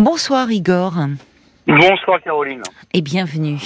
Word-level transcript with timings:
Bonsoir 0.00 0.50
Igor. 0.50 0.94
Bonsoir 1.66 2.22
Caroline. 2.22 2.62
Et 2.94 3.02
bienvenue. 3.02 3.58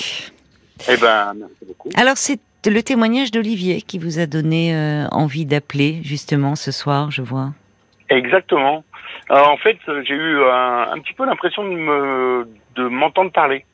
Eh 0.91 0.97
ben, 0.97 1.33
merci 1.37 1.65
beaucoup. 1.65 1.91
Alors 1.97 2.17
c'est 2.17 2.41
le 2.67 2.83
témoignage 2.83 3.31
d'Olivier 3.31 3.81
qui 3.81 4.01
vous 4.01 4.19
a 4.19 4.27
donné 4.27 4.75
euh, 4.75 5.07
envie 5.13 5.47
d'appeler 5.47 6.01
justement 6.03 6.57
ce 6.57 6.73
soir, 6.73 7.13
je 7.13 7.23
vois. 7.23 7.51
Exactement. 8.11 8.83
Alors, 9.29 9.53
en 9.53 9.57
fait, 9.59 9.79
j'ai 9.87 10.15
eu 10.15 10.43
un, 10.43 10.89
un, 10.91 10.99
petit 10.99 11.15
peu 11.15 11.25
l'impression 11.25 11.63
de 11.63 11.69
me 11.69 12.49
de 12.75 12.89
m'entendre 12.89 13.31
parler. 13.31 13.65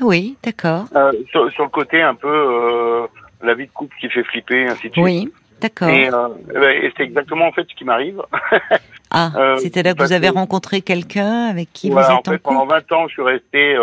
Ah 0.00 0.06
oui, 0.06 0.36
d'accord. 0.42 0.86
Euh, 0.96 1.12
sur, 1.30 1.48
sur, 1.52 1.62
le 1.62 1.70
côté 1.70 2.02
un 2.02 2.16
peu 2.16 2.26
euh, 2.28 3.06
la 3.44 3.54
vie 3.54 3.66
de 3.66 3.70
couple 3.70 3.94
qui 4.00 4.10
fait 4.10 4.24
flipper, 4.24 4.64
ainsi 4.66 4.88
de 4.88 4.92
suite. 4.92 5.04
Oui, 5.04 5.32
d'accord. 5.60 5.88
Et, 5.90 6.10
euh, 6.12 6.82
et 6.82 6.92
c'est 6.96 7.04
exactement 7.04 7.46
en 7.46 7.52
fait 7.52 7.64
ce 7.70 7.76
qui 7.76 7.84
m'arrive. 7.84 8.20
ah, 9.16 9.56
c'était 9.58 9.82
là 9.82 9.94
que 9.94 10.02
vous 10.02 10.12
avez 10.12 10.28
rencontré 10.28 10.82
quelqu'un 10.82 11.46
avec 11.46 11.72
qui 11.72 11.90
vous 11.90 11.98
êtes 11.98 12.10
en 12.10 12.22
fait, 12.22 12.38
pendant 12.38 12.66
20 12.66 12.92
ans, 12.92 13.08
je 13.08 13.12
suis 13.14 13.22
resté, 13.22 13.74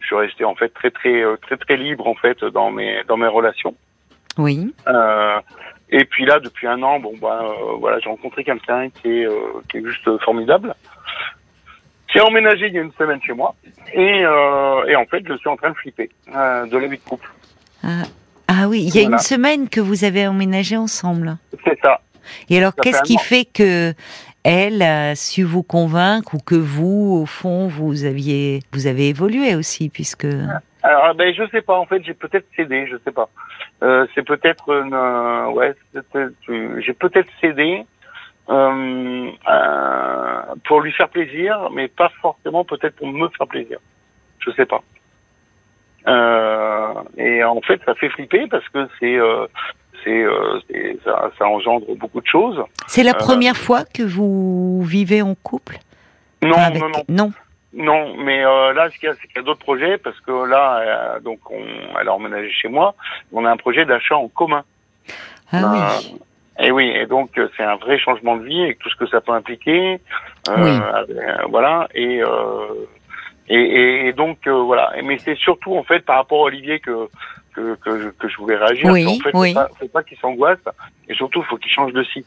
je 0.00 0.06
suis 0.06 0.16
resté 0.16 0.44
en 0.44 0.54
fait 0.54 0.68
très 0.70 0.90
très 0.90 1.22
très 1.42 1.56
très 1.56 1.76
libre 1.76 2.06
en 2.06 2.14
fait 2.14 2.44
dans 2.44 2.70
mes 2.70 3.02
dans 3.08 3.16
mes 3.16 3.28
relations. 3.28 3.74
Oui. 4.38 4.74
Euh, 4.88 5.40
et 5.90 6.04
puis 6.06 6.24
là, 6.24 6.40
depuis 6.40 6.66
un 6.66 6.82
an, 6.82 6.98
bon 6.98 7.14
bah 7.20 7.40
euh, 7.42 7.76
voilà, 7.78 7.98
j'ai 8.00 8.08
rencontré 8.08 8.44
quelqu'un 8.44 8.88
qui 8.88 9.08
est 9.08 9.26
euh, 9.26 9.60
qui 9.70 9.76
est 9.76 9.84
juste 9.84 10.08
formidable, 10.24 10.74
qui 12.10 12.18
a 12.18 12.24
emménagé 12.24 12.68
il 12.68 12.72
y 12.72 12.78
a 12.78 12.82
une 12.82 12.92
semaine 12.92 13.20
chez 13.22 13.34
moi, 13.34 13.54
et 13.92 14.24
euh, 14.24 14.86
et 14.86 14.96
en 14.96 15.04
fait, 15.04 15.22
je 15.28 15.34
suis 15.36 15.50
en 15.50 15.56
train 15.56 15.68
de 15.70 15.74
flipper 15.76 16.10
de 16.26 16.76
la 16.76 16.86
vie 16.86 16.96
de 16.96 17.02
couple. 17.02 17.30
Ah, 17.84 18.04
ah 18.48 18.68
oui, 18.68 18.84
il 18.84 18.94
y 18.94 19.00
a 19.00 19.02
Voilà. 19.02 19.16
une 19.16 19.22
semaine 19.22 19.68
que 19.68 19.80
vous 19.80 20.04
avez 20.04 20.26
emménagé 20.26 20.78
ensemble. 20.78 21.36
C'est 21.64 21.78
ça. 21.82 22.00
Et 22.48 22.56
alors, 22.56 22.74
qu'est-ce 22.74 23.02
qui 23.02 23.18
fait 23.18 23.44
que 23.44 23.92
elle 24.44 24.82
a 24.82 25.14
su 25.14 25.44
vous 25.44 25.62
convaincre 25.62 26.34
ou 26.34 26.38
que 26.38 26.54
vous, 26.54 27.20
au 27.22 27.26
fond, 27.26 27.68
vous 27.68 28.04
aviez, 28.04 28.60
vous 28.72 28.86
avez 28.86 29.08
évolué 29.08 29.54
aussi, 29.54 29.88
puisque 29.88 30.26
Alors 30.82 31.14
ben 31.14 31.32
je 31.34 31.48
sais 31.50 31.62
pas, 31.62 31.78
en 31.78 31.86
fait, 31.86 32.02
j'ai 32.04 32.14
peut-être 32.14 32.46
cédé, 32.56 32.86
je 32.90 32.96
sais 33.04 33.12
pas. 33.12 33.28
Euh, 33.82 34.06
c'est 34.14 34.24
peut-être 34.24 34.68
euh, 34.68 35.46
ouais, 35.50 35.74
euh, 36.16 36.80
j'ai 36.80 36.92
peut-être 36.92 37.28
cédé 37.40 37.84
pour 40.64 40.80
lui 40.80 40.92
faire 40.92 41.08
plaisir, 41.08 41.68
mais 41.72 41.88
pas 41.88 42.10
forcément 42.20 42.64
peut-être 42.64 42.96
pour 42.96 43.06
me 43.06 43.28
faire 43.28 43.46
plaisir. 43.46 43.78
Je 44.40 44.50
sais 44.52 44.66
pas. 44.66 44.82
Et 47.16 47.44
en 47.44 47.60
fait, 47.60 47.80
ça 47.86 47.94
fait 47.94 48.08
flipper 48.08 48.48
parce 48.48 48.68
que 48.70 48.88
c'est 48.98 49.18
c'est 50.04 50.22
euh, 50.22 50.60
ça, 51.04 51.30
ça 51.38 51.46
engendre 51.46 51.86
beaucoup 51.96 52.20
de 52.20 52.26
choses. 52.26 52.62
c'est 52.86 53.02
la 53.02 53.12
Euh, 53.12 53.18
première 53.18 53.56
fois 53.56 53.84
que 53.84 54.02
vous 54.02 54.82
vivez 54.82 55.22
en 55.22 55.34
couple? 55.34 55.76
Non, 56.42 56.52
Enfin, 56.54 56.62
avec- 56.62 56.82
non, 56.82 56.88
non. 56.88 57.04
non. 57.08 57.32
Non, 57.74 58.14
mais 58.18 58.44
euh, 58.44 58.74
là, 58.74 58.90
ce 58.90 58.98
qu'il 58.98 59.08
y 59.08 59.12
a, 59.12 59.14
c'est 59.14 59.26
qu'il 59.28 59.36
y 59.36 59.38
a 59.38 59.42
d'autres 59.42 59.60
projets 59.64 59.96
parce 59.96 60.20
que 60.20 60.44
là, 60.46 60.80
euh, 61.16 61.20
donc, 61.20 61.38
on, 61.50 61.64
elle 61.98 62.06
a 62.08 62.12
emménagé 62.12 62.50
chez 62.50 62.68
moi. 62.68 62.94
On 63.32 63.46
a 63.46 63.50
un 63.50 63.56
projet 63.56 63.86
d'achat 63.86 64.16
en 64.16 64.28
commun. 64.28 64.62
Ah 65.52 65.96
oui. 66.04 66.16
Et 66.58 66.70
oui, 66.70 66.90
et 66.94 67.06
donc 67.06 67.30
c'est 67.56 67.62
un 67.62 67.76
vrai 67.76 67.98
changement 67.98 68.36
de 68.36 68.44
vie 68.44 68.62
avec 68.64 68.78
tout 68.78 68.90
ce 68.90 68.96
que 68.96 69.06
ça 69.06 69.22
peut 69.22 69.32
impliquer. 69.32 70.00
Oui. 70.54 70.70
voilà. 71.48 71.88
Et, 71.94 72.20
et, 73.48 74.12
donc 74.12 74.46
voilà. 74.46 74.92
Mais 75.02 75.16
c'est 75.18 75.36
surtout 75.36 75.74
en 75.76 75.82
fait 75.82 76.00
par 76.04 76.16
rapport 76.16 76.40
à 76.40 76.44
Olivier 76.44 76.78
que 76.80 77.08
que, 77.54 77.74
que, 77.76 78.02
je, 78.02 78.08
que 78.08 78.28
je 78.28 78.36
voulais 78.38 78.56
réagir. 78.56 78.86
Oui, 78.90 79.06
en 79.06 79.18
fait, 79.22 79.30
oui. 79.34 79.52
faut 79.52 79.60
pas, 79.60 79.68
faut 79.78 79.88
pas 79.88 80.02
qu'il 80.02 80.18
s'angoisse. 80.18 80.58
Et 81.08 81.14
surtout, 81.14 81.40
il 81.40 81.46
faut 81.46 81.56
qu'il 81.56 81.70
change 81.72 81.92
de 81.92 82.02
site. 82.04 82.26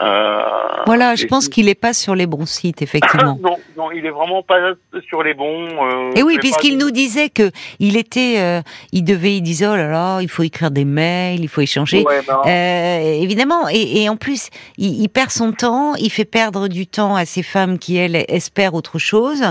Euh, 0.00 0.40
Voilà, 0.86 1.16
je 1.16 1.26
pense 1.26 1.48
qu'il 1.48 1.66
n'est 1.66 1.74
pas 1.74 1.92
sur 1.92 2.14
les 2.14 2.26
bons 2.26 2.46
sites, 2.46 2.82
effectivement. 2.82 3.36
non, 3.42 3.56
non, 3.76 3.90
il 3.90 4.06
est 4.06 4.10
vraiment 4.10 4.44
pas 4.44 4.74
sur 5.08 5.24
les 5.24 5.34
bons. 5.34 5.66
Euh, 5.70 6.12
Et 6.14 6.22
oui, 6.22 6.38
puisqu'il 6.38 6.78
pas- 6.78 6.84
nous 6.84 6.92
disait 6.92 7.30
que 7.30 7.50
il 7.80 7.96
était, 7.96 8.36
euh, 8.38 8.60
il 8.92 9.02
devait, 9.02 9.34
il 9.36 9.42
disait 9.42 9.66
oh 9.66 9.74
là 9.74 9.88
là, 9.90 10.20
il 10.20 10.28
faut 10.28 10.44
écrire 10.44 10.70
des 10.70 10.84
mails, 10.84 11.40
il 11.40 11.48
faut 11.48 11.62
échanger. 11.62 12.04
Ouais, 12.04 12.20
ben, 12.28 12.40
Euh, 12.46 13.22
évidemment, 13.22 13.68
et, 13.68 14.02
et 14.04 14.08
en 14.08 14.16
plus, 14.16 14.50
il, 14.76 15.02
il 15.02 15.08
perd 15.08 15.30
son 15.30 15.50
temps, 15.50 15.96
il 15.96 16.10
fait 16.10 16.24
perdre 16.24 16.68
du 16.68 16.86
temps 16.86 17.16
à 17.16 17.24
ces 17.24 17.42
femmes 17.42 17.76
qui 17.80 17.96
elles 17.96 18.24
espèrent 18.28 18.74
autre 18.74 19.00
chose. 19.00 19.42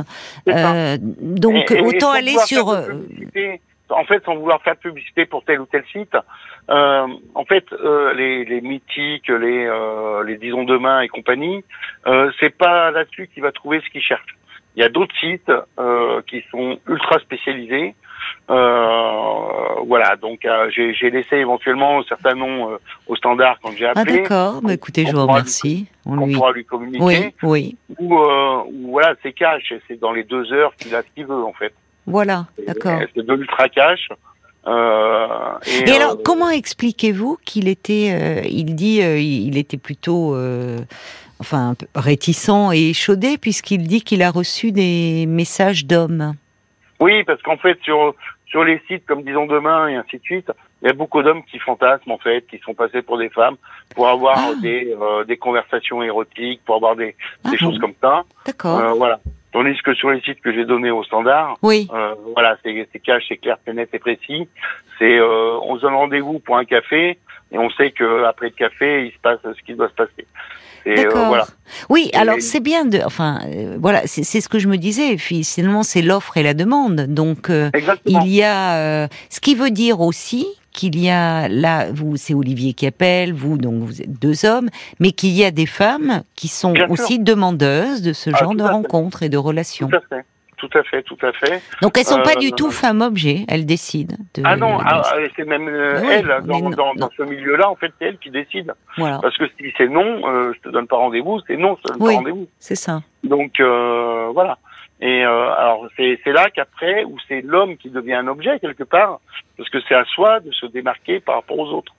Donc 0.45 1.71
Et- 1.71 1.73
et- 1.73 1.77
et 1.79 1.81
autant 1.81 2.11
aller 2.11 2.37
sur. 2.45 2.73
En 3.89 4.03
fait, 4.05 4.23
sans 4.25 4.35
vouloir 4.35 4.61
faire 4.61 4.75
de 4.75 4.79
publicité 4.79 5.25
pour 5.25 5.43
tel 5.43 5.61
ou 5.61 5.65
tel 5.65 5.83
site, 5.91 6.15
euh, 6.69 7.07
en 7.35 7.45
fait, 7.45 7.65
euh, 7.73 8.13
les, 8.13 8.45
les 8.45 8.61
mythiques, 8.61 9.29
les, 9.29 9.65
euh, 9.65 10.23
les 10.23 10.37
disons 10.37 10.63
demain 10.63 11.01
et 11.01 11.07
compagnie, 11.07 11.63
euh, 12.05 12.31
c'est 12.39 12.55
pas 12.55 12.91
là-dessus 12.91 13.29
qu'il 13.33 13.43
va 13.43 13.51
trouver 13.51 13.81
ce 13.85 13.89
qu'il 13.89 14.01
cherche. 14.01 14.35
Il 14.75 14.81
y 14.81 14.83
a 14.83 14.89
d'autres 14.89 15.15
sites 15.19 15.51
euh, 15.79 16.21
qui 16.27 16.43
sont 16.51 16.79
ultra 16.87 17.19
spécialisés. 17.19 17.95
Euh, 18.49 19.81
voilà, 19.85 20.15
donc 20.15 20.45
j'ai 20.69 21.09
laissé 21.09 21.37
éventuellement 21.37 22.03
certains 22.03 22.33
noms 22.35 22.77
au 23.07 23.15
standard 23.15 23.57
quand 23.61 23.71
j'ai 23.71 23.85
Ah 23.85 23.93
appelé, 23.95 24.21
d'accord, 24.21 24.61
bah, 24.61 24.73
écoutez, 24.73 25.05
je 25.05 25.11
vous 25.13 25.25
remercie. 25.25 25.87
On 26.05 26.25
lui. 26.25 26.33
pourra 26.33 26.51
lui 26.51 26.65
communiquer. 26.65 27.03
Oui, 27.03 27.33
oui, 27.43 27.77
Ou, 27.99 28.17
euh, 28.19 28.63
ou 28.67 28.91
voilà, 28.91 29.15
c'est 29.23 29.33
cash, 29.33 29.73
c'est 29.87 29.99
dans 29.99 30.11
les 30.13 30.23
deux 30.23 30.51
heures 30.53 30.75
qu'il 30.75 30.93
a 30.95 31.01
ce 31.01 31.07
qu'il 31.15 31.25
veut 31.25 31.43
en 31.43 31.53
fait. 31.53 31.73
Voilà, 32.07 32.47
d'accord. 32.65 32.99
C'est 33.13 33.23
de 33.25 33.33
l'ultra 33.33 33.69
cash. 33.69 34.09
Euh, 34.65 35.27
et 35.65 35.89
Et 35.89 35.91
alors, 35.95 36.13
euh, 36.13 36.21
comment 36.25 36.49
expliquez-vous 36.49 37.37
qu'il 37.45 37.67
était, 37.67 38.09
euh, 38.11 38.41
il 38.49 38.75
dit, 38.75 39.01
euh, 39.01 39.17
il 39.19 39.57
était 39.57 39.77
plutôt, 39.77 40.35
euh, 40.35 40.79
enfin, 41.39 41.75
réticent 41.95 42.71
et 42.73 42.89
échaudé, 42.89 43.37
puisqu'il 43.37 43.87
dit 43.87 44.01
qu'il 44.01 44.21
a 44.23 44.31
reçu 44.31 44.71
des 44.71 45.25
messages 45.27 45.85
d'hommes? 45.85 46.33
Oui, 46.99 47.23
parce 47.23 47.41
qu'en 47.43 47.57
fait, 47.57 47.77
sur 47.83 48.15
sur 48.47 48.63
les 48.63 48.81
sites 48.87 49.05
comme 49.05 49.23
disons 49.23 49.45
demain 49.45 49.89
et 49.89 49.95
ainsi 49.95 50.17
de 50.17 50.23
suite, 50.23 50.49
il 50.81 50.87
y 50.87 50.89
a 50.89 50.93
beaucoup 50.93 51.21
d'hommes 51.21 51.43
qui 51.51 51.59
fantasment 51.59 52.13
en 52.13 52.17
fait, 52.17 52.45
qui 52.49 52.57
sont 52.59 52.73
passés 52.73 53.01
pour 53.01 53.17
des 53.17 53.29
femmes, 53.29 53.55
pour 53.93 54.07
avoir 54.07 54.37
Ah. 54.37 54.53
des 54.61 54.95
euh, 54.99 55.23
des 55.25 55.37
conversations 55.37 56.01
érotiques, 56.01 56.61
pour 56.65 56.75
avoir 56.75 56.95
des 56.95 57.15
Ah 57.43 57.51
des 57.51 57.57
bon, 57.57 57.65
choses 57.71 57.79
comme 57.79 57.93
ça. 58.01 58.23
D'accord. 58.45 58.79
Euh, 58.79 58.93
voilà. 58.93 59.19
Tandis 59.53 59.77
que 59.83 59.93
sur 59.93 60.09
les 60.11 60.21
sites 60.21 60.41
que 60.41 60.53
j'ai 60.53 60.65
donnés 60.65 60.91
au 60.91 61.03
standard, 61.03 61.57
oui, 61.61 61.87
euh, 61.93 62.13
voilà, 62.33 62.57
c'est 62.63 62.87
c'est 62.91 62.99
cash, 62.99 63.23
c'est 63.29 63.37
clair, 63.37 63.57
c'est 63.65 63.73
net 63.73 63.89
et 63.93 63.99
précis. 63.99 64.47
C'est 64.99 65.17
euh, 65.17 65.57
on 65.63 65.77
se 65.77 65.81
donne 65.81 65.93
rendez-vous 65.95 66.39
pour 66.39 66.57
un 66.57 66.65
café 66.65 67.17
et 67.51 67.57
on 67.57 67.69
sait 67.71 67.91
que 67.91 68.25
après 68.25 68.47
le 68.47 68.51
café, 68.53 69.05
il 69.07 69.11
se 69.11 69.19
passe 69.19 69.39
ce 69.43 69.63
qui 69.63 69.73
doit 69.73 69.87
se 69.89 69.93
passer. 69.93 70.25
Et 70.85 70.91
euh, 70.99 71.03
d'accord. 71.03 71.27
voilà. 71.27 71.45
Oui, 71.89 72.09
Et- 72.13 72.17
alors 72.17 72.35
c'est 72.39 72.59
bien 72.59 72.85
de, 72.85 72.99
enfin, 73.05 73.39
euh, 73.47 73.77
voilà, 73.79 74.01
c'est 74.05 74.23
c'est 74.23 74.41
ce 74.41 74.49
que 74.49 74.59
je 74.59 74.67
me 74.67 74.77
disais. 74.77 75.13
Et 75.13 75.15
puis, 75.17 75.43
finalement, 75.43 75.83
c'est 75.83 76.01
l'offre 76.01 76.37
et 76.37 76.43
la 76.43 76.53
demande. 76.53 76.95
Donc, 77.07 77.49
euh, 77.49 77.69
Exactement. 77.73 78.21
il 78.23 78.33
y 78.33 78.43
a, 78.43 79.03
euh, 79.03 79.07
ce 79.29 79.39
qui 79.39 79.55
veut 79.55 79.69
dire 79.71 80.01
aussi 80.01 80.45
qu'il 80.77 80.97
y 80.99 81.09
a 81.09 81.47
là, 81.49 81.91
vous, 81.91 82.15
c'est 82.17 82.33
Olivier 82.35 82.73
qui 82.73 82.85
appelle, 82.85 83.33
vous, 83.33 83.57
donc 83.57 83.81
vous 83.83 84.01
êtes 84.01 84.19
deux 84.19 84.45
hommes, 84.45 84.69
mais 84.99 85.11
qu'il 85.11 85.31
y 85.31 85.43
a 85.43 85.51
des 85.51 85.65
femmes 85.65 86.21
qui 86.35 86.47
sont 86.47 86.71
Bien 86.71 86.83
sûr. 86.85 86.91
aussi 86.91 87.19
demandeuses 87.19 88.01
de 88.03 88.13
ce 88.13 88.29
Ah, 88.33 88.37
genre 88.37 88.55
de 88.55 88.63
rencontres 88.63 89.23
et 89.23 89.29
de 89.29 89.37
relations. 89.37 89.87
Tout 89.89 89.95
à 89.97 90.01
fait. 90.15 90.25
Tout 90.57 90.69
à 90.75 90.81
fait, 90.83 91.03
tout 91.03 91.17
à 91.21 91.31
fait. 91.33 91.61
Donc 91.83 91.95
elles 91.99 92.05
sont 92.05 92.23
pas 92.23 92.31
Euh, 92.35 92.39
du 92.39 92.51
tout 92.51 92.71
femmes-objet, 92.71 93.45
elles 93.47 93.67
décident. 93.67 94.15
De, 94.33 94.41
Ah 94.43 94.55
non, 94.55 94.77
de- 94.79 94.83
ah, 94.87 95.03
c'est 95.35 95.45
même 95.45 95.67
euh, 95.67 96.01
Oui, 96.01 96.07
elle, 96.09 96.25
mais 96.25 96.47
dans, 96.47 96.59
non, 96.61 96.69
dans, 96.71 96.85
non. 96.87 96.93
dans 96.95 97.09
ce 97.15 97.21
milieu-là, 97.21 97.69
en 97.69 97.75
fait, 97.75 97.91
c'est 97.99 98.07
elle 98.07 98.17
qui 98.17 98.31
décide. 98.31 98.73
Voilà, 98.97 99.19
Parce 99.21 99.37
que 99.37 99.43
si 99.59 99.71
c'est 99.77 99.87
non, 99.87 100.27
euh, 100.27 100.53
je 100.55 100.61
te 100.67 100.69
donne 100.73 100.87
pas 100.87 100.95
rendez-vous, 100.97 101.39
c'est 101.45 101.57
non, 101.57 101.77
je 101.77 101.83
te 101.83 101.93
donne 101.93 102.01
Oui. 102.07 102.13
pas 102.13 102.17
rendez-vous. 102.19 102.47
c'est 102.57 102.75
ça. 102.75 103.03
Donc, 103.23 103.59
euh, 103.59 104.29
voilà. 104.33 104.57
Et 104.99 105.23
euh, 105.23 105.53
alors, 105.53 105.87
c'est 105.95 106.19
c'est 106.23 106.31
là 106.31 106.49
qu'après, 106.49 107.03
où 107.03 107.17
c'est 107.27 107.41
l'homme 107.41 107.77
qui 107.77 107.89
devient 107.89 108.15
un 108.15 108.27
objet, 108.27 108.59
quelque 108.59 108.83
part, 108.83 109.19
parce 109.55 109.69
que 109.69 109.77
c'est 109.87 109.95
à 109.95 110.05
soi 110.05 110.39
de 110.39 110.51
se 110.51 110.65
démarquer 110.65 111.19
par 111.19 111.35
rapport 111.35 111.59
aux 111.59 111.69
autres. 111.69 111.93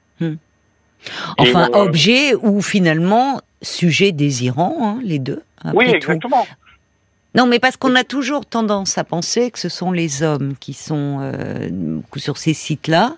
Enfin, 1.38 1.68
Et, 1.68 1.76
euh, 1.76 1.78
objet 1.78 2.34
ou 2.34 2.60
finalement 2.60 3.40
sujet 3.62 4.10
désirant, 4.12 4.76
hein, 4.80 4.98
les 5.02 5.18
deux. 5.20 5.42
après 5.60 5.76
Oui, 5.76 5.98
tout. 6.00 6.18
Non, 7.34 7.46
mais 7.46 7.58
parce 7.58 7.76
qu'on 7.76 7.94
a 7.94 8.04
toujours 8.04 8.46
tendance 8.46 8.96
à 8.96 9.04
penser 9.04 9.50
que 9.50 9.58
ce 9.58 9.68
sont 9.68 9.92
les 9.92 10.22
hommes 10.22 10.54
qui 10.58 10.72
sont 10.72 11.18
euh, 11.20 11.68
sur 12.16 12.38
ces 12.38 12.54
sites-là. 12.54 13.16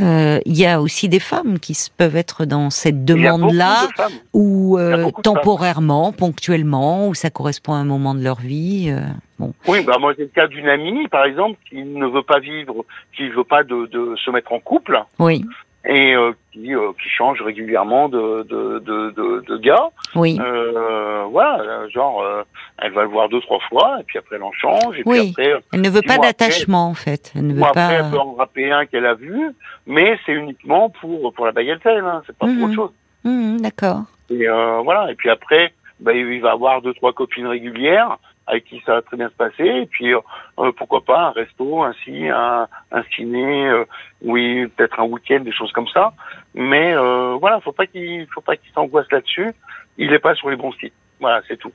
Euh, 0.00 0.40
Il 0.46 0.56
y 0.58 0.64
a 0.66 0.80
aussi 0.80 1.08
des 1.10 1.20
femmes 1.20 1.58
qui 1.58 1.76
peuvent 1.96 2.16
être 2.16 2.46
dans 2.46 2.70
cette 2.70 3.04
demande-là, 3.04 3.86
de 3.98 4.14
ou 4.32 4.78
euh, 4.78 5.10
temporairement, 5.22 6.10
ponctuellement, 6.12 7.08
où 7.08 7.14
ça 7.14 7.28
correspond 7.30 7.74
à 7.74 7.76
un 7.76 7.84
moment 7.84 8.14
de 8.14 8.22
leur 8.24 8.40
vie. 8.40 8.86
euh, 8.90 9.02
bon. 9.38 9.52
Oui, 9.68 9.84
bah 9.84 9.96
moi, 10.00 10.14
c'est 10.16 10.22
le 10.22 10.28
cas 10.28 10.46
d'une 10.48 10.68
amie, 10.68 11.06
par 11.08 11.24
exemple, 11.26 11.58
qui 11.68 11.82
ne 11.84 12.06
veut 12.06 12.22
pas 12.22 12.40
vivre, 12.40 12.84
qui 13.14 13.24
ne 13.24 13.34
veut 13.34 13.44
pas 13.44 13.62
de, 13.62 13.86
de 13.86 14.14
se 14.24 14.30
mettre 14.30 14.52
en 14.52 14.58
couple. 14.60 14.98
Oui, 15.18 15.44
et 15.84 16.14
euh, 16.14 16.32
qui, 16.52 16.74
euh, 16.74 16.92
qui 17.02 17.08
change 17.08 17.40
régulièrement 17.42 18.08
de, 18.10 18.42
de, 18.42 18.78
de, 18.80 19.10
de, 19.10 19.44
de 19.46 19.56
gars. 19.56 19.88
oui. 20.14 20.38
Euh, 20.40 21.24
voilà, 21.30 21.60
euh, 21.60 21.88
genre, 21.88 22.20
euh, 22.22 22.42
elle 22.78 22.92
va 22.92 23.02
le 23.02 23.08
voir 23.08 23.28
deux, 23.28 23.40
trois 23.40 23.60
fois, 23.68 23.96
et 24.00 24.02
puis 24.04 24.18
après 24.18 24.36
elle 24.36 24.42
en 24.42 24.52
change, 24.52 24.98
et 24.98 25.02
Oui. 25.06 25.32
puis 25.34 25.44
après, 25.46 25.62
Elle 25.72 25.80
ne 25.80 25.88
veut 25.90 26.02
pas 26.02 26.18
d'attachement, 26.18 26.88
en 26.88 26.94
fait. 26.94 27.32
Elle 27.36 27.46
ne 27.46 27.52
veut 27.54 27.60
moi, 27.60 27.72
pas. 27.72 27.84
après, 27.86 27.96
elle 28.04 28.10
peut 28.10 28.18
en 28.18 28.34
rappeler 28.34 28.70
un 28.70 28.84
qu'elle 28.86 29.06
a 29.06 29.14
vu, 29.14 29.40
mais 29.86 30.18
c'est 30.26 30.32
uniquement 30.32 30.90
pour, 30.90 31.32
pour 31.32 31.46
la 31.46 31.52
bagatelle, 31.52 32.04
hein, 32.04 32.22
c'est 32.26 32.36
pas 32.36 32.46
Mhm. 32.46 32.56
pour 32.58 32.64
autre 32.66 32.74
chose. 32.74 32.90
Hum, 33.24 33.60
D'accord. 33.60 34.02
Et 34.30 34.48
euh, 34.48 34.80
voilà, 34.82 35.10
et 35.10 35.14
puis 35.14 35.30
après, 35.30 35.72
bah, 36.00 36.12
il 36.12 36.40
va 36.40 36.52
avoir 36.52 36.82
deux, 36.82 36.94
trois 36.94 37.12
copines 37.12 37.46
régulières, 37.46 38.18
avec 38.50 38.64
qui 38.64 38.82
ça 38.84 38.94
va 38.94 39.02
très 39.02 39.16
bien 39.16 39.28
se 39.28 39.34
passer, 39.34 39.64
et 39.64 39.86
puis 39.86 40.12
euh, 40.12 40.72
pourquoi 40.76 41.02
pas 41.02 41.20
un 41.28 41.30
resto, 41.30 41.82
ainsi, 41.84 42.28
un, 42.28 42.66
un 42.90 43.02
ciné, 43.14 43.68
euh, 43.68 43.84
oui, 44.22 44.66
peut-être 44.66 44.98
un 44.98 45.04
week-end, 45.04 45.40
des 45.40 45.52
choses 45.52 45.72
comme 45.72 45.88
ça. 45.88 46.12
Mais 46.54 46.92
euh, 46.94 47.36
voilà, 47.40 47.60
faut 47.60 47.72
pas 47.72 47.86
qu'il 47.86 48.26
faut 48.34 48.40
pas 48.40 48.56
qu'il 48.56 48.72
s'angoisse 48.72 49.10
là-dessus. 49.12 49.52
Il 49.98 50.10
n'est 50.10 50.18
pas 50.18 50.34
sur 50.34 50.50
les 50.50 50.56
bons 50.56 50.72
sites. 50.72 50.94
Voilà, 51.20 51.42
c'est 51.46 51.58
tout. 51.58 51.72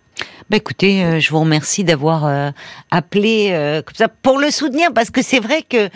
Bah 0.49 0.57
écoutez, 0.57 1.03
euh, 1.03 1.19
je 1.19 1.31
vous 1.31 1.39
remercie 1.39 1.83
d'avoir 1.83 2.25
euh, 2.25 2.51
appelé 2.91 3.49
euh, 3.51 3.81
comme 3.81 3.95
ça 3.95 4.07
pour 4.07 4.37
le 4.37 4.51
soutenir 4.51 4.93
parce 4.93 5.09
que 5.09 5.21
c'est 5.21 5.39
vrai 5.39 5.63
que 5.63 5.89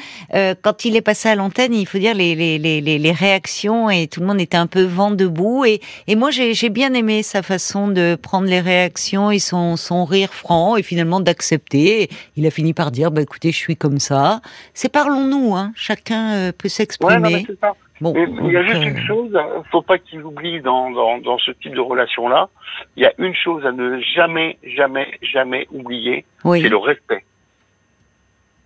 quand 0.61 0.85
il 0.85 0.95
est 0.95 1.01
passé 1.01 1.29
à 1.29 1.35
l'antenne, 1.35 1.73
il 1.73 1.85
faut 1.85 1.97
dire 1.97 2.15
les, 2.15 2.35
les, 2.35 2.57
les, 2.57 2.81
les, 2.81 3.11
réactions 3.11 3.89
et 3.89 4.07
tout 4.07 4.21
le 4.21 4.25
monde 4.25 4.41
était 4.41 4.57
un 4.57 4.67
peu 4.67 4.83
vent 4.83 5.11
debout 5.11 5.65
et, 5.65 5.81
et 6.07 6.15
moi 6.15 6.29
j'ai 6.31 6.69
bien 6.69 6.93
aimé 6.93 7.23
sa 7.23 7.43
façon 7.43 7.87
de 7.87 8.15
prendre 8.15 8.47
les 8.47 8.59
réactions 8.59 9.31
et 9.31 9.39
son, 9.39 9.77
son 9.77 10.05
rire 10.05 10.33
franc 10.33 10.77
et 10.77 10.83
finalement 10.83 11.19
d'accepter. 11.19 12.09
Il 12.35 12.45
a 12.47 12.51
fini 12.51 12.73
par 12.73 12.91
dire 12.91 13.11
bah 13.11 13.21
écoutez, 13.21 13.51
je 13.51 13.57
suis 13.57 13.77
comme 13.77 13.99
ça. 13.99 14.41
C'est 14.73 14.89
parlons-nous, 14.89 15.55
hein. 15.55 15.71
chacun 15.75 16.51
peut 16.57 16.69
s'exprimer. 16.69 17.45
Ouais, 17.61 17.69
il 18.01 18.51
y 18.51 18.57
a 18.57 18.63
juste 18.63 18.83
une 18.83 18.99
chose, 19.05 19.37
faut 19.71 19.81
pas 19.81 19.97
qu'il 19.97 20.23
oublie 20.23 20.61
dans, 20.61 20.89
dans, 20.91 21.17
dans, 21.17 21.37
ce 21.37 21.51
type 21.51 21.73
de 21.73 21.81
relation-là. 21.81 22.49
Il 22.95 23.03
y 23.03 23.05
a 23.05 23.13
une 23.17 23.35
chose 23.35 23.65
à 23.65 23.71
ne 23.71 23.99
jamais, 23.99 24.57
jamais, 24.63 25.17
jamais 25.21 25.67
oublier, 25.71 26.25
c'est 26.43 26.69
le 26.69 26.77
respect. 26.77 27.25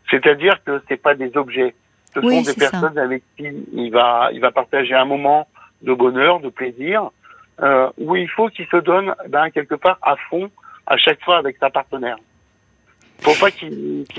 C'est-à-dire 0.09 0.63
que 0.63 0.81
c'est 0.88 1.01
pas 1.01 1.15
des 1.15 1.35
objets, 1.35 1.74
ce 2.13 2.21
sont 2.21 2.41
des 2.41 2.53
personnes 2.53 2.97
avec 2.97 3.24
qui 3.35 3.47
il 3.74 3.89
va, 3.89 4.30
il 4.33 4.39
va 4.39 4.51
partager 4.51 4.94
un 4.94 5.06
moment 5.06 5.47
de 5.81 5.94
bonheur, 5.94 6.39
de 6.39 6.50
plaisir, 6.50 7.09
euh, 7.62 7.89
où 7.97 8.15
il 8.15 8.30
faut 8.30 8.50
qu'il 8.50 8.68
se 8.68 8.77
donne, 8.77 9.15
ben, 9.30 9.50
quelque 9.50 9.75
part 9.75 9.97
à 10.01 10.15
fond 10.30 10.50
à 10.85 10.97
chaque 10.97 11.24
fois 11.24 11.38
avec 11.38 11.57
sa 11.57 11.69
partenaire. 11.69 12.18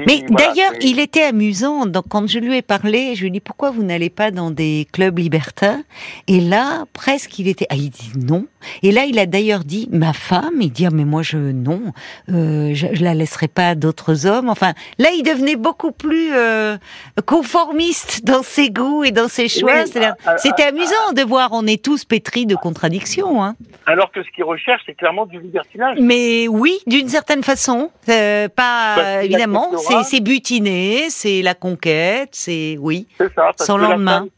Mais 0.07 0.25
d'ailleurs, 0.29 0.73
il 0.81 1.01
était 1.01 1.25
amusant. 1.25 1.87
Donc, 1.87 2.05
quand 2.09 2.27
je 2.27 2.39
lui 2.39 2.57
ai 2.57 2.63
parlé, 2.63 3.15
je 3.15 3.23
lui 3.23 3.29
ai 3.29 3.31
dit 3.31 3.41
pourquoi 3.41 3.71
vous 3.71 3.83
n'allez 3.83 4.11
pas 4.11 4.31
dans 4.31 4.51
des 4.51 4.87
clubs 4.93 5.19
libertins? 5.19 5.83
Et 6.29 6.41
là, 6.41 6.85
presque, 6.93 7.39
il 7.39 7.49
était. 7.49 7.67
Ah, 7.71 7.77
il 7.77 7.91
dit 7.91 8.13
non. 8.17 8.47
Et 8.83 8.93
là, 8.93 9.05
il 9.05 9.19
a 9.19 9.27
d'ailleurs 9.27 9.65
dit 9.65 9.89
ma 9.91 10.13
femme. 10.13 10.61
Il 10.61 10.71
dit 10.71 10.87
ah, 10.87 10.91
mais 10.93 11.05
moi 11.05 11.23
je 11.23 11.37
non, 11.37 11.93
euh, 12.31 12.73
je, 12.75 12.87
je, 12.93 13.05
la 13.05 13.15
laisserai 13.15 13.49
pas 13.49 13.71
à 13.71 13.75
d'autres 13.75 14.27
hommes. 14.27 14.49
Enfin, 14.49 14.73
là, 14.99 15.11
il 15.17 15.23
devenait 15.23 15.57
beaucoup 15.57 15.93
plus 15.93 16.31
euh, 16.35 16.77
conformiste 17.27 18.25
dans 18.25 18.43
ses 18.43 18.71
goûts 18.71 19.05
et 19.05 19.11
dans 19.11 19.29
ses 19.29 19.49
choix. 19.49 19.85
Ah, 19.97 20.15
ah, 20.27 20.37
c'était 20.39 20.65
amusant 20.65 21.13
de 21.15 21.23
voir. 21.23 21.51
On 21.53 21.67
est 21.67 21.83
tous 21.83 22.05
pétris 22.05 22.47
de 22.47 22.57
contradictions. 22.57 23.43
Hein. 23.43 23.57
Alors 23.87 24.11
que 24.11 24.23
ce 24.23 24.29
qu'il 24.31 24.45
recherche, 24.45 24.83
c'est 24.87 24.95
clairement 24.95 25.27
du 25.27 25.39
libertinage. 25.39 25.99
Mais 26.01 26.49
oui, 26.49 26.79
d'une 26.87 27.09
certaine 27.09 27.43
façon, 27.43 27.91
euh, 28.09 28.49
pas 28.49 28.94
bah, 28.97 29.25
évidemment, 29.25 29.71
c'est 30.05 30.21
butiné, 30.21 31.11
c'est 31.11 31.43
la 31.43 31.55
conquête, 31.55 32.31
c'est 32.33 32.77
oui. 32.79 33.07
Ça. 33.19 33.53
sans 33.57 33.77
lendemain. 33.77 34.29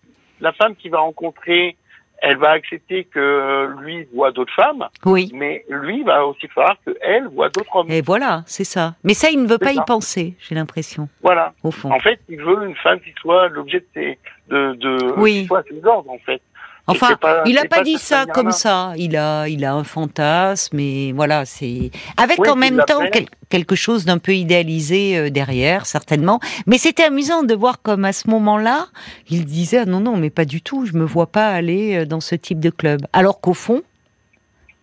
La 0.41 0.53
femme, 0.53 0.76
qui 0.76 0.88
va 0.88 0.99
rencontrer, 0.99 1.76
elle 2.19 2.38
va 2.38 2.50
accepter 2.50 3.05
que 3.05 3.69
lui 3.81 4.06
voit 4.14 4.32
d'autres 4.32 4.53
femmes. 4.55 4.87
Oui. 5.05 5.31
Mais 5.35 5.64
lui 5.69 6.03
va 6.03 6.26
aussi 6.26 6.49
falloir 6.49 6.76
que 6.85 6.97
elle 7.00 7.29
voit 7.29 7.49
d'autres 7.49 7.75
hommes. 7.75 7.91
Et 7.91 8.03
voilà, 8.03 8.43
c'est 8.47 8.64
ça. 8.64 8.94
Mais 9.05 9.14
ça, 9.14 9.31
il 9.31 9.43
ne 9.43 9.47
veut 9.47 9.58
pas 9.58 9.73
y 9.73 9.81
penser, 9.87 10.35
j'ai 10.38 10.55
l'impression. 10.55 11.09
Voilà. 11.23 11.52
Au 11.62 11.70
fond. 11.70 11.91
En 11.93 12.00
fait, 12.00 12.20
il 12.29 12.43
veut 12.43 12.67
une 12.67 12.76
femme 12.76 13.00
qui 13.00 13.12
soit 13.20 13.49
l'objet 13.49 13.81
de, 13.81 13.87
ses, 13.94 14.19
de, 14.49 14.75
de 14.75 15.14
oui. 15.19 15.43
qui 15.43 15.47
soit 15.47 15.62
ses 15.70 15.85
ordres, 15.87 16.11
en 16.11 16.19
fait. 16.19 16.41
Enfin, 16.88 17.19
il 17.47 17.55
n'a 17.55 17.65
pas, 17.65 17.83
dit 17.83 17.99
ça 17.99 18.27
comme 18.27 18.53
ça. 18.53 18.93
Il 18.97 19.17
a, 19.17 19.49
il 19.49 19.65
a 19.65 19.75
un 19.75 19.83
fantasme, 19.83 20.77
mais 20.77 21.12
voilà, 21.12 21.44
c'est 21.44 21.91
avec 22.17 22.47
en 22.47 22.55
même 22.55 22.83
temps 22.87 23.00
quelque 23.49 23.75
chose 23.75 24.05
d'un 24.05 24.19
peu 24.19 24.33
idéalisé 24.33 25.19
euh, 25.19 25.31
derrière, 25.31 25.87
certainement. 25.87 26.41
Mais 26.67 26.79
c'était 26.79 27.05
amusant 27.05 27.43
de 27.43 27.55
voir 27.55 27.83
comme 27.83 28.05
à 28.05 28.12
ce 28.12 28.31
moment-là, 28.31 28.87
il 29.29 29.44
disait 29.44 29.79
ah 29.79 29.85
non 29.85 30.00
non, 30.00 30.17
mais 30.17 30.31
pas 30.31 30.44
du 30.44 30.62
tout. 30.62 30.87
Je 30.87 30.93
me 30.93 31.05
vois 31.05 31.27
pas 31.27 31.49
aller 31.49 31.97
euh, 31.97 32.06
dans 32.06 32.21
ce 32.21 32.35
type 32.35 32.61
de 32.61 32.71
club. 32.71 33.00
Alors 33.12 33.41
qu'au 33.41 33.55
fond, 33.55 33.83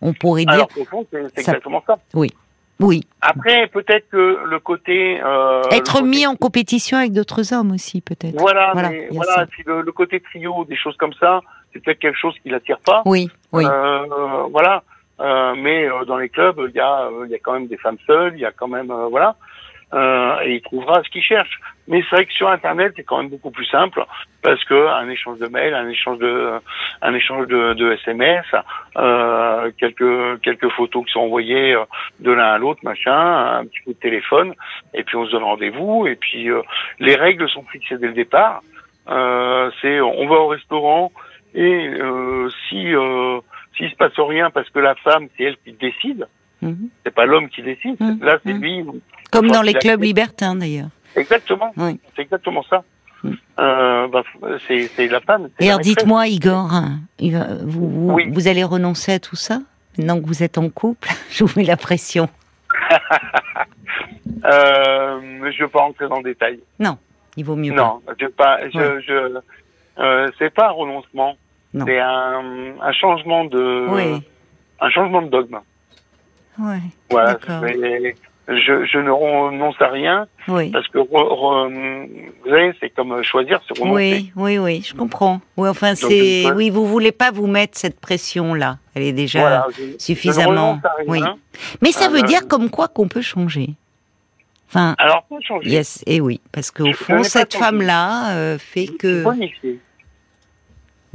on 0.02 0.12
pourrait 0.12 0.44
dire. 0.44 0.52
Alors 0.52 0.68
qu'au 0.68 0.84
fond, 0.84 1.06
c'est 1.10 1.38
exactement 1.38 1.82
ça. 1.86 1.98
Oui. 2.12 2.30
Oui. 2.80 3.04
Après, 3.20 3.68
peut-être 3.68 4.08
que 4.10 4.44
le 4.44 4.58
côté 4.58 5.20
euh, 5.24 5.62
être 5.70 6.02
mis 6.02 6.26
en 6.26 6.34
compétition 6.34 6.98
avec 6.98 7.12
d'autres 7.12 7.54
hommes 7.54 7.70
aussi, 7.70 8.00
peut-être. 8.00 8.36
Voilà, 8.36 8.72
voilà. 8.72 8.90
voilà 9.12 9.46
puis 9.46 9.62
le, 9.64 9.80
le, 9.80 9.92
côté 9.92 10.18
trio, 10.18 10.64
des 10.64 10.76
choses 10.76 10.96
comme 10.96 11.12
ça, 11.14 11.40
c'est 11.74 11.82
peut-être 11.82 11.98
quelque 11.98 12.18
chose 12.18 12.34
qui 12.42 12.48
l'attire 12.48 12.78
pas. 12.78 13.02
Oui, 13.04 13.28
oui. 13.52 13.64
Euh, 13.66 14.44
voilà. 14.50 14.82
Euh, 15.20 15.54
mais 15.56 15.88
euh, 15.88 16.04
dans 16.04 16.16
les 16.16 16.28
clubs, 16.28 16.60
il 16.68 16.74
y 16.74 16.80
a, 16.80 17.08
il 17.24 17.30
y 17.30 17.34
a 17.34 17.38
quand 17.38 17.52
même 17.52 17.66
des 17.66 17.76
femmes 17.76 17.98
seules, 18.06 18.32
il 18.34 18.40
y 18.40 18.44
a 18.44 18.52
quand 18.52 18.68
même, 18.68 18.92
voilà. 19.10 19.36
et 20.44 20.54
il 20.54 20.62
trouvera 20.62 21.02
ce 21.02 21.08
qu'il 21.10 21.22
cherche. 21.22 21.60
Mais 21.86 22.02
c'est 22.02 22.16
vrai 22.16 22.24
que 22.24 22.32
sur 22.32 22.48
Internet, 22.48 22.94
c'est 22.96 23.04
quand 23.04 23.18
même 23.18 23.28
beaucoup 23.28 23.50
plus 23.50 23.66
simple 23.66 24.04
parce 24.42 24.62
que 24.64 24.88
un 24.88 25.08
échange 25.08 25.38
de 25.38 25.46
mails, 25.46 25.74
un 25.74 25.88
échange 25.88 26.18
de, 26.18 26.52
un 27.02 27.14
échange 27.14 27.46
de, 27.46 27.74
de 27.74 27.92
SMS, 27.92 28.46
euh, 28.96 29.70
quelques 29.78 30.40
quelques 30.40 30.70
photos 30.70 31.04
qui 31.04 31.12
sont 31.12 31.20
envoyées 31.20 31.76
de 32.20 32.32
l'un 32.32 32.54
à 32.54 32.58
l'autre, 32.58 32.80
machin, 32.82 33.58
un 33.58 33.66
petit 33.66 33.80
coup 33.84 33.92
de 33.92 33.98
téléphone, 33.98 34.54
et 34.94 35.04
puis 35.04 35.16
on 35.16 35.26
se 35.26 35.32
donne 35.32 35.44
rendez-vous. 35.44 36.06
Et 36.06 36.16
puis 36.16 36.48
les 36.98 37.14
règles 37.14 37.48
sont 37.50 37.64
fixées 37.64 37.98
dès 37.98 38.08
le 38.08 38.14
départ. 38.14 38.62
c'est 39.80 40.00
on 40.00 40.26
va 40.26 40.36
au 40.36 40.48
restaurant, 40.48 41.12
et 41.54 41.88
euh, 41.88 42.48
si 42.68 42.94
euh, 42.94 43.40
s'il 43.76 43.90
se 43.90 43.96
passe 43.96 44.18
rien 44.18 44.50
parce 44.50 44.68
que 44.70 44.78
la 44.78 44.94
femme 44.96 45.28
c'est 45.36 45.44
elle 45.44 45.56
qui 45.64 45.72
décide, 45.72 46.26
mhm. 46.62 46.88
c'est 47.04 47.14
pas 47.14 47.26
l'homme 47.26 47.48
qui 47.48 47.62
décide. 47.62 47.96
Mhm. 48.00 48.18
Là 48.22 48.38
c'est 48.44 48.52
mhm. 48.52 48.62
lui. 48.62 48.84
Comme 49.30 49.50
dans 49.50 49.62
les 49.62 49.74
clubs 49.74 50.02
libertins 50.02 50.54
d'ailleurs. 50.54 50.88
Exactement. 51.16 51.72
Oui. 51.76 52.00
C'est 52.14 52.22
exactement 52.22 52.62
ça. 52.64 52.82
Euh, 53.58 54.08
bah, 54.08 54.22
c'est 54.66 55.08
la 55.08 55.20
femme. 55.20 55.48
Et 55.60 55.68
alors 55.68 55.80
dites-moi 55.80 56.26
Igor, 56.28 56.70
vous, 57.62 57.88
vous, 57.88 58.18
vous, 58.30 58.48
allez 58.48 58.64
renoncer 58.64 59.12
à 59.12 59.18
tout 59.18 59.36
ça 59.36 59.60
maintenant 59.96 60.20
que 60.20 60.26
vous 60.26 60.42
êtes 60.42 60.58
en 60.58 60.68
couple? 60.68 61.08
Je 61.30 61.44
vous 61.44 61.52
mets 61.58 61.64
la 61.64 61.76
pression. 61.76 62.28
euh, 64.44 65.20
je 65.20 65.46
ne 65.46 65.62
veux 65.62 65.68
pas 65.68 65.80
rentrer 65.80 66.08
dans 66.08 66.18
le 66.18 66.24
détail. 66.24 66.58
Non, 66.78 66.98
il 67.36 67.44
vaut 67.44 67.56
mieux 67.56 67.72
non, 67.72 68.00
pas. 68.04 68.12
je 68.20 68.26
pas. 68.26 68.68
Je, 68.68 69.00
je, 69.00 69.38
euh, 69.98 70.30
c'est 70.38 70.52
pas 70.52 70.68
un 70.68 70.72
renoncement. 70.72 71.36
C'est 71.74 71.98
un, 71.98 72.74
un, 72.80 72.92
changement 72.92 73.44
de, 73.46 73.86
oui. 73.88 74.22
un 74.80 74.90
changement 74.90 75.22
de 75.22 75.28
dogme. 75.28 75.58
Ouais. 76.58 76.78
Voilà. 77.10 77.38
Je, 78.46 78.84
je, 78.84 78.98
ne 78.98 79.10
renonce 79.10 79.80
à 79.80 79.88
rien 79.88 80.26
oui. 80.48 80.70
parce 80.70 80.86
que 80.88 80.98
vous 80.98 82.50
savez, 82.50 82.74
c'est 82.78 82.90
comme 82.90 83.22
choisir, 83.22 83.58
c'est 83.66 83.80
renoncer. 83.80 83.94
Oui, 83.96 84.32
oui, 84.36 84.58
oui, 84.58 84.82
je 84.86 84.94
comprends. 84.94 85.40
Oui, 85.56 85.66
enfin, 85.66 85.94
c'est, 85.94 86.52
oui, 86.52 86.68
vous 86.68 86.86
voulez 86.86 87.10
pas 87.10 87.30
vous 87.30 87.46
mettre 87.46 87.78
cette 87.78 87.98
pression 87.98 88.52
là. 88.52 88.76
Elle 88.94 89.04
est 89.04 89.12
déjà 89.14 89.66
suffisamment. 89.98 90.78
oui. 91.06 91.22
Mais 91.80 91.90
ça 91.90 92.08
veut 92.08 92.18
euh, 92.18 92.26
dire 92.26 92.46
comme 92.46 92.68
quoi 92.68 92.88
qu'on 92.88 93.08
peut 93.08 93.22
changer. 93.22 93.70
Enfin, 94.68 94.94
Alors, 94.98 95.24
peut 95.28 95.36
changer. 95.40 95.70
Yes, 95.70 96.02
et 96.06 96.20
oui, 96.20 96.42
parce 96.52 96.70
qu'au 96.70 96.92
fond, 96.92 97.22
cette 97.22 97.54
femme-là 97.54 98.34
euh, 98.34 98.58
fait 98.58 98.88
que. 98.88 99.24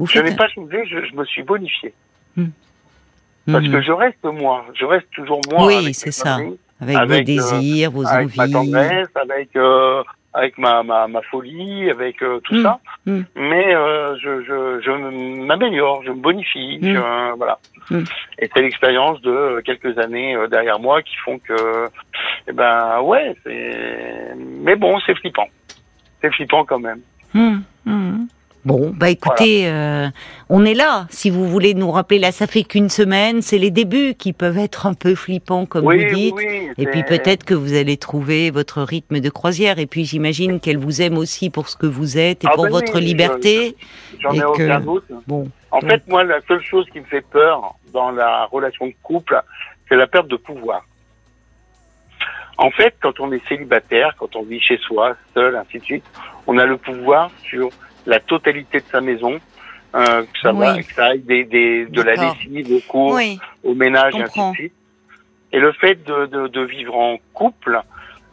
Je 0.05 0.19
n'ai 0.19 0.35
pas 0.35 0.47
changé, 0.47 0.83
je, 0.85 1.15
me 1.15 1.25
suis 1.25 1.43
bonifié. 1.43 1.93
Hmm. 2.35 2.47
Parce 3.51 3.65
hmm. 3.65 3.71
que 3.71 3.81
je 3.81 3.91
reste 3.91 4.23
moi, 4.23 4.65
je 4.73 4.85
reste 4.85 5.09
toujours 5.11 5.41
moi. 5.49 5.65
Oui, 5.65 5.93
c'est 5.93 6.11
ça. 6.11 6.37
avec, 6.79 6.97
vos 7.07 7.13
euh, 7.13 7.23
désirs, 7.23 7.91
vos 7.91 8.07
avec 8.07 8.27
envies. 8.27 8.37
Ma 8.37 8.49
tendresse, 8.49 9.09
avec, 9.15 9.55
euh, 9.55 10.03
avec 10.33 10.57
ma, 10.57 10.83
ma, 10.83 11.07
ma, 11.07 11.21
folie, 11.23 11.89
avec 11.89 12.21
euh, 12.21 12.39
tout 12.41 12.55
hmm. 12.55 12.63
ça. 12.63 12.79
Mais 13.35 13.73
je, 14.21 14.43
je, 14.43 14.81
je 14.83 15.45
m'améliore, 15.45 16.03
je 16.03 16.11
me 16.11 16.21
bonifie. 16.21 16.79
Je, 16.81 17.35
voilà. 17.35 17.59
Et 18.39 18.49
c'est 18.53 18.61
l'expérience 18.61 19.21
de 19.21 19.61
quelques 19.65 19.97
années 19.97 20.37
derrière 20.49 20.79
moi 20.79 21.01
qui 21.01 21.15
font 21.17 21.39
que, 21.39 21.87
eh 22.47 22.51
ben 22.51 23.01
ouais, 23.01 23.35
c'est. 23.43 24.35
Mais 24.37 24.75
bon, 24.75 24.99
c'est 25.05 25.15
flippant. 25.15 25.47
C'est 26.21 26.31
flippant 26.33 26.65
quand 26.65 26.79
même. 26.79 27.01
Bon, 28.65 28.91
bah 28.93 29.09
écoutez, 29.09 29.67
euh, 29.67 30.07
on 30.49 30.65
est 30.65 30.73
là. 30.73 31.07
Si 31.09 31.29
vous 31.29 31.47
voulez 31.47 31.73
nous 31.73 31.91
rappeler, 31.91 32.19
là, 32.19 32.31
ça 32.31 32.45
fait 32.45 32.63
qu'une 32.63 32.89
semaine. 32.89 33.41
C'est 33.41 33.57
les 33.57 33.71
débuts 33.71 34.15
qui 34.15 34.33
peuvent 34.33 34.57
être 34.57 34.85
un 34.85 34.93
peu 34.93 35.15
flippants, 35.15 35.65
comme 35.65 35.85
vous 35.85 36.13
dites. 36.13 36.35
et 36.77 36.85
puis 36.85 37.03
peut-être 37.03 37.45
que 37.45 37.53
vous 37.53 37.73
allez 37.73 37.95
trouver 37.95 38.51
votre 38.51 38.81
rythme 38.81 39.21
de 39.21 39.29
croisière. 39.29 39.79
Et 39.79 39.85
puis 39.85 40.03
j'imagine 40.03 40.59
qu'elle 40.59 40.77
vous 40.77 41.01
aime 41.01 41.17
aussi 41.17 41.49
pour 41.49 41.69
ce 41.69 41.77
que 41.77 41.85
vous 41.85 42.17
êtes 42.17 42.43
et 42.43 42.47
ah 42.49 42.55
pour 42.55 42.65
ben 42.65 42.71
votre 42.71 42.99
liberté. 42.99 43.77
J'en 44.19 44.33
ai 44.33 44.43
aucun 44.43 44.81
doute. 44.81 45.05
Bon. 45.25 45.49
En 45.71 45.79
fait, 45.79 46.05
moi, 46.07 46.23
la 46.23 46.41
seule 46.47 46.61
chose 46.61 46.85
qui 46.91 46.99
me 46.99 47.05
fait 47.05 47.21
peur 47.21 47.75
dans 47.93 48.11
la 48.11 48.45
relation 48.45 48.87
de 48.87 48.93
couple, 49.03 49.41
c'est 49.87 49.95
la 49.95 50.07
perte 50.07 50.27
de 50.27 50.35
pouvoir. 50.35 50.85
En 52.57 52.71
fait, 52.71 52.95
quand 53.01 53.21
on 53.21 53.31
est 53.31 53.47
célibataire, 53.47 54.15
quand 54.19 54.35
on 54.35 54.43
vit 54.43 54.59
chez 54.59 54.77
soi, 54.77 55.15
seul, 55.33 55.55
ainsi 55.55 55.79
de 55.79 55.83
suite, 55.83 56.03
on 56.45 56.57
a 56.57 56.65
le 56.65 56.75
pouvoir 56.75 57.31
sur 57.41 57.69
la 58.05 58.19
totalité 58.19 58.79
de 58.79 58.85
sa 58.91 59.01
maison, 59.01 59.39
euh, 59.95 60.23
que 60.23 60.39
ça 60.41 60.51
va, 60.51 60.77
que 60.81 60.93
ça 60.93 61.05
aille 61.07 61.19
des, 61.19 61.43
des, 61.43 61.85
de 61.85 62.01
la 62.01 62.15
lessive 62.15 62.73
au 62.73 62.79
cours, 62.87 63.19
au 63.63 63.73
ménage, 63.73 64.13
et 64.15 64.21
ainsi 64.21 64.39
de 64.39 64.53
suite. 64.53 64.73
Et 65.51 65.59
le 65.59 65.71
fait 65.73 66.03
de, 66.03 66.27
de, 66.27 66.47
de 66.47 66.61
vivre 66.61 66.95
en 66.95 67.17
couple, 67.33 67.81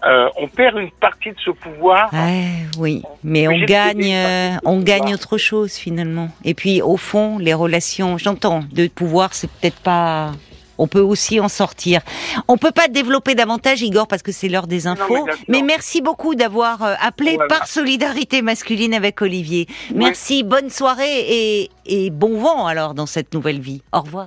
euh, 0.04 0.28
on 0.36 0.48
perd 0.48 0.78
une 0.78 0.90
partie 0.90 1.30
de 1.30 1.38
ce 1.42 1.50
pouvoir. 1.50 2.12
Ouais, 2.12 2.50
oui, 2.78 3.02
mais 3.24 3.48
on 3.48 3.58
gagne, 3.60 4.12
euh, 4.12 4.50
partie 4.50 4.66
de 4.66 4.70
on 4.70 4.80
gagne 4.82 5.14
autre 5.14 5.38
chose 5.38 5.74
finalement. 5.74 6.28
Et 6.44 6.52
puis 6.52 6.82
au 6.82 6.98
fond, 6.98 7.38
les 7.38 7.54
relations, 7.54 8.18
j'entends, 8.18 8.60
de 8.70 8.86
pouvoir, 8.88 9.32
c'est 9.32 9.50
peut-être 9.50 9.80
pas. 9.80 10.32
On 10.78 10.86
peut 10.86 11.00
aussi 11.00 11.40
en 11.40 11.48
sortir. 11.48 12.00
On 12.48 12.56
peut 12.58 12.70
pas 12.72 12.88
développer 12.88 13.34
davantage, 13.34 13.82
Igor, 13.82 14.06
parce 14.06 14.22
que 14.22 14.32
c'est 14.32 14.48
l'heure 14.48 14.66
des 14.66 14.82
Non, 14.84 14.90
infos. 14.92 15.26
mais 15.48 15.62
merci 15.62 16.00
beaucoup 16.02 16.34
d'avoir 16.34 16.82
euh, 16.82 16.94
appelé 17.00 17.34
Voilà. 17.36 17.48
par 17.48 17.66
solidarité 17.66 18.42
masculine 18.42 18.94
avec 18.94 19.22
Olivier. 19.22 19.66
Merci, 19.94 20.42
bonne 20.42 20.70
soirée 20.70 21.20
et, 21.28 21.70
et 21.86 22.10
bon 22.10 22.38
vent 22.38 22.66
alors 22.66 22.94
dans 22.94 23.06
cette 23.06 23.32
nouvelle 23.34 23.60
vie. 23.60 23.82
Au 23.92 24.00
revoir. 24.00 24.26